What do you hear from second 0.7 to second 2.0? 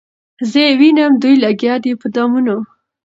وینم دوی لګیا دي